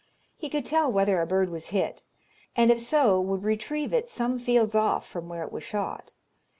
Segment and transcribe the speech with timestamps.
[0.35, 2.05] He could tell whether a bird was hit,
[2.55, 6.13] and if so would retrieve it some fields off from where it was shot.